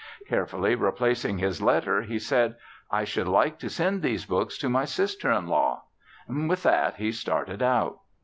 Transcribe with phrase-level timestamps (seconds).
[0.27, 2.55] Carefully replacing his letter, he said:
[2.89, 5.83] "I should like to send these books to my sister in law."
[6.27, 7.99] With that he started out.